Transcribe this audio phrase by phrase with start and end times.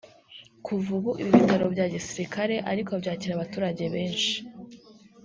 [0.65, 4.33] Kuva ubu ibi bitaro bya Gisirikare ariko byakira abaturage benshi